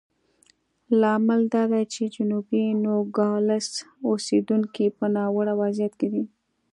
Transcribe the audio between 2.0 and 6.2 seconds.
جنوبي نوګالس اوسېدونکي په ناوړه وضعیت کې